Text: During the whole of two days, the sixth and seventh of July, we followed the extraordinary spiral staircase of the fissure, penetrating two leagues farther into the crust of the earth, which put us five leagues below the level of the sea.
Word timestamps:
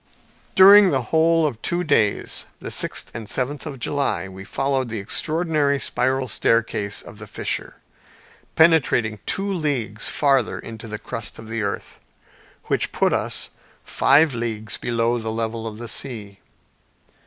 During 0.55 0.89
the 0.89 1.03
whole 1.13 1.45
of 1.45 1.61
two 1.61 1.83
days, 1.83 2.47
the 2.59 2.71
sixth 2.71 3.11
and 3.13 3.29
seventh 3.29 3.67
of 3.67 3.77
July, 3.77 4.27
we 4.27 4.43
followed 4.43 4.89
the 4.89 4.97
extraordinary 4.97 5.77
spiral 5.77 6.27
staircase 6.27 7.03
of 7.03 7.19
the 7.19 7.27
fissure, 7.27 7.75
penetrating 8.55 9.19
two 9.27 9.53
leagues 9.53 10.07
farther 10.07 10.57
into 10.57 10.87
the 10.87 10.97
crust 10.97 11.37
of 11.37 11.49
the 11.49 11.61
earth, 11.61 11.99
which 12.63 12.91
put 12.91 13.13
us 13.13 13.51
five 13.83 14.33
leagues 14.33 14.75
below 14.75 15.19
the 15.19 15.31
level 15.31 15.67
of 15.67 15.77
the 15.77 15.87
sea. 15.87 16.39